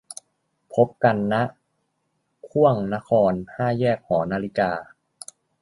[0.73, 1.35] พบกัน ณ
[2.49, 4.71] ข่วงนคร ห้าแยกหอนาฬิกา